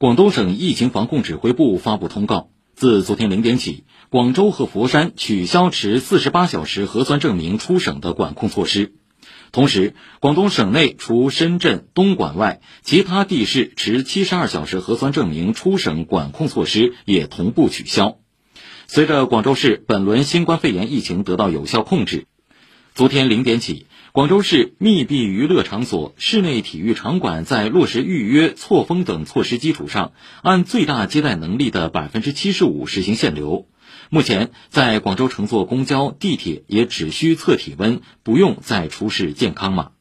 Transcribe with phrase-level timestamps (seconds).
[0.00, 8.92] 广东省疫情防控指挥部发布通告，自昨天零点起，广州和佛山取消持四十八小时核酸证明出省的管控措施。
[9.50, 18.18] 同时，广东省内除深圳、东莞外，其他地市持七十二小时核酸证明出省管控措施也同步取消。
[18.86, 22.28] 随着广州市本轮新冠肺炎疫情得到有效控制，
[22.98, 23.86] 昨天零点起。
[24.10, 30.10] 广州市密闭娱乐场所、室内体育场馆在落实预约、错峰等措施基础上，
[30.42, 33.68] 按最大接待能力的百分之七十五实行限流。
[34.10, 39.92] 目前，在广州乘坐公交、地铁也只需测体温，不用再出示健康码。